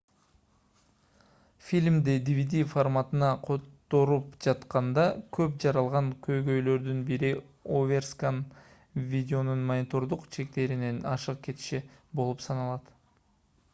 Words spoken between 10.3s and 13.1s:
чектеринен ашык кетиши болуп саналат